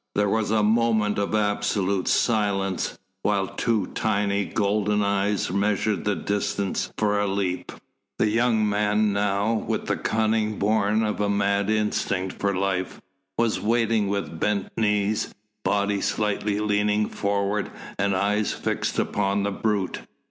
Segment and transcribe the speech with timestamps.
[0.15, 6.91] There was a moment of absolute silence, while two tiny golden eyes, measured the distance
[6.97, 7.71] for a leap.
[8.17, 12.99] The young man now, with the cunning born of a mad instinct for life,
[13.37, 19.99] was waiting with bent knees, body slightly leaning forward and eyes fixed upon the brute.